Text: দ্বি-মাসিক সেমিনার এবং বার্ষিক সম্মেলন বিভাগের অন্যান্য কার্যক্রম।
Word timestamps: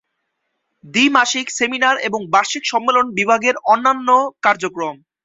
দ্বি-মাসিক 0.83 1.47
সেমিনার 1.57 1.95
এবং 2.07 2.21
বার্ষিক 2.33 2.63
সম্মেলন 2.71 3.05
বিভাগের 3.17 3.55
অন্যান্য 3.65 4.09
কার্যক্রম। 4.45 4.95